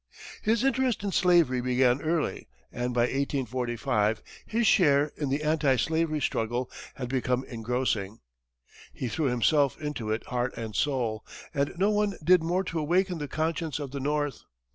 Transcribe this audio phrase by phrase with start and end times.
[0.41, 6.19] His interest in slavery began early, and by 1845, his share in the anti slavery
[6.19, 8.17] struggle had become engrossing.
[8.93, 13.19] He threw himself into it heart and soul, and no one did more to awaken
[13.19, 14.41] the conscience of the north.